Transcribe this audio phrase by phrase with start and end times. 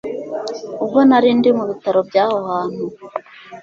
[0.83, 2.83] ubwo nari ndi mu bitaro byaho hantu